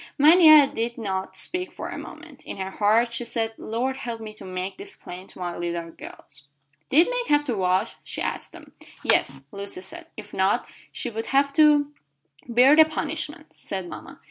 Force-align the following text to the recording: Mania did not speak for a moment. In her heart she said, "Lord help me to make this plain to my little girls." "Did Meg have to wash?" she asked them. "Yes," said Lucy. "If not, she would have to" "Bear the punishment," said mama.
Mania 0.17 0.65
did 0.65 0.97
not 0.97 1.37
speak 1.37 1.71
for 1.71 1.89
a 1.89 1.97
moment. 1.99 2.43
In 2.47 2.57
her 2.57 2.71
heart 2.71 3.13
she 3.13 3.23
said, 3.23 3.53
"Lord 3.59 3.97
help 3.97 4.19
me 4.19 4.33
to 4.33 4.43
make 4.43 4.79
this 4.79 4.95
plain 4.95 5.27
to 5.27 5.37
my 5.37 5.55
little 5.55 5.91
girls." 5.91 6.47
"Did 6.89 7.05
Meg 7.07 7.27
have 7.27 7.45
to 7.45 7.55
wash?" 7.55 7.97
she 8.03 8.19
asked 8.19 8.51
them. 8.51 8.71
"Yes," 9.03 9.29
said 9.29 9.45
Lucy. 9.51 9.97
"If 10.17 10.33
not, 10.33 10.65
she 10.91 11.11
would 11.11 11.27
have 11.27 11.53
to" 11.53 11.93
"Bear 12.49 12.75
the 12.75 12.85
punishment," 12.85 13.53
said 13.53 13.87
mama. 13.87 14.19